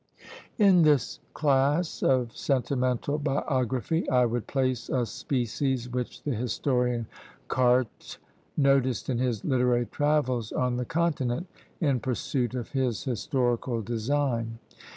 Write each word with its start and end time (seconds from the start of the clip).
In 0.57 0.81
this 0.81 1.19
class 1.35 2.01
of 2.01 2.35
sentimental 2.35 3.19
biography 3.19 4.09
I 4.09 4.25
would 4.25 4.47
place 4.47 4.89
a 4.89 5.05
species 5.05 5.89
which 5.91 6.23
the 6.23 6.31
historian 6.33 7.05
Carte 7.47 8.17
noticed 8.57 9.11
in 9.11 9.19
his 9.19 9.45
literary 9.45 9.85
travels 9.85 10.51
on 10.51 10.77
the 10.77 10.85
Continent, 10.85 11.45
in 11.79 11.99
pursuit 11.99 12.55
of 12.55 12.71
his 12.71 13.03
historical 13.03 13.83
design. 13.83 14.57